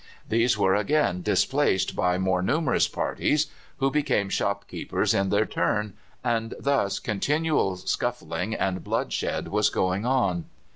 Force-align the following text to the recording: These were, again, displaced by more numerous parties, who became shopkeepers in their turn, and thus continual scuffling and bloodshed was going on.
These 0.27 0.57
were, 0.57 0.73
again, 0.73 1.21
displaced 1.21 1.95
by 1.95 2.17
more 2.17 2.41
numerous 2.41 2.87
parties, 2.87 3.45
who 3.77 3.91
became 3.91 4.29
shopkeepers 4.29 5.13
in 5.13 5.29
their 5.29 5.45
turn, 5.45 5.93
and 6.23 6.55
thus 6.59 6.97
continual 6.97 7.77
scuffling 7.77 8.55
and 8.55 8.83
bloodshed 8.83 9.49
was 9.49 9.69
going 9.69 10.03
on. 10.03 10.45